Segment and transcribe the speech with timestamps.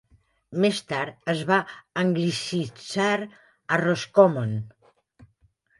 [0.63, 1.59] Més tard es va
[2.05, 3.13] anglicitzar
[3.77, 4.59] a Roscommon.